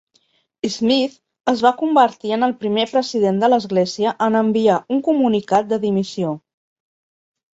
Smith 0.75 1.17
es 1.51 1.59
va 1.65 1.71
convertir 1.81 2.31
en 2.37 2.45
el 2.47 2.55
primer 2.63 2.85
president 2.93 3.37
de 3.43 3.51
l'església 3.53 4.13
en 4.29 4.37
enviar 4.41 4.77
un 4.95 5.03
comunicat 5.09 5.69
de 5.75 5.79
dimissió. 5.87 6.33